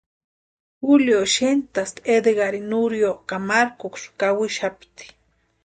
Julio 0.85 1.19
xentasti 1.35 2.01
Edgarini 2.15 2.65
Nurio 2.71 3.11
ka 3.27 3.35
markuksï 3.49 4.07
kawixapti. 4.19 5.05